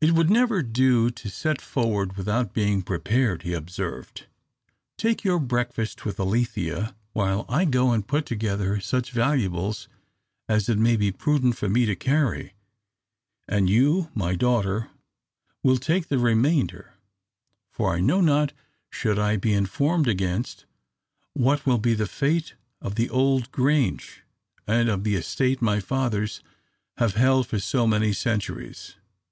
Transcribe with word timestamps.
"It 0.00 0.12
would 0.12 0.30
never 0.30 0.62
do 0.62 1.10
to 1.10 1.28
set 1.28 1.60
forward 1.60 2.16
without 2.16 2.54
being 2.54 2.80
prepared," 2.80 3.42
he 3.42 3.52
observed. 3.54 4.26
"Take 4.96 5.24
your 5.24 5.40
breakfast 5.40 6.04
with 6.04 6.20
Alethea, 6.20 6.94
while 7.12 7.44
I 7.48 7.64
go 7.64 7.90
and 7.90 8.06
put 8.06 8.24
together 8.24 8.78
such 8.78 9.10
valuables 9.10 9.88
as 10.48 10.68
it 10.68 10.78
may 10.78 10.94
be 10.94 11.10
prudent 11.10 11.56
for 11.58 11.68
me 11.68 11.86
to 11.86 11.96
carry; 11.96 12.54
and 13.48 13.68
you, 13.68 14.12
my 14.14 14.36
daughter, 14.36 14.90
will 15.64 15.78
take 15.78 16.06
the 16.06 16.20
remainder, 16.20 16.94
for 17.72 17.92
I 17.92 17.98
know 17.98 18.20
not, 18.20 18.52
should 18.90 19.18
I 19.18 19.34
be 19.36 19.52
informed 19.52 20.06
against, 20.06 20.66
what 21.32 21.66
will 21.66 21.78
be 21.78 21.94
the 21.94 22.06
fate 22.06 22.54
of 22.80 22.94
the 22.94 23.10
old 23.10 23.50
Grange 23.50 24.22
and 24.68 24.88
of 24.88 25.02
the 25.02 25.16
estate 25.16 25.60
my 25.60 25.80
fathers 25.80 26.44
have 26.98 27.14
held 27.16 27.48
for 27.48 27.58
so 27.58 27.88
many 27.88 28.12
centuries." 28.12 28.94